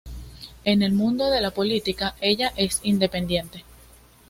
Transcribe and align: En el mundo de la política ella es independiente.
En 0.65 0.81
el 0.81 0.93
mundo 0.93 1.29
de 1.29 1.41
la 1.41 1.51
política 1.51 2.15
ella 2.21 2.51
es 2.57 2.79
independiente. 2.81 3.63